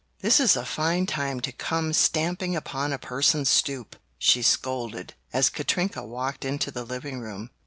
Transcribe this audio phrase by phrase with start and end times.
[0.21, 5.47] "This is a fine time to come stamping upon a person's stoop!" she scolded, as
[5.51, 7.51] Katrinka walked into the living room.